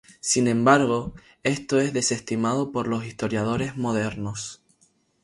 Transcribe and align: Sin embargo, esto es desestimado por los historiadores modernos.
Sin 0.19 0.47
embargo, 0.47 1.13
esto 1.43 1.79
es 1.79 1.93
desestimado 1.93 2.71
por 2.71 2.87
los 2.87 3.05
historiadores 3.05 3.77
modernos. 3.77 4.63